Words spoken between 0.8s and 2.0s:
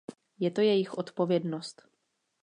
odpovědnost.